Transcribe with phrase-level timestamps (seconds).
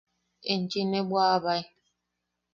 [0.51, 1.61] –Enchi ne bwaʼabae.